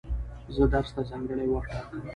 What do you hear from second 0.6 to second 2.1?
درس ته ځانګړی وخت ټاکم.